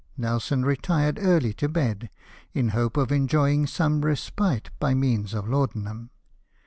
[0.17, 2.09] Nelson retired early to bed,
[2.53, 6.09] in hope of enjoying some respite by means of laudanum.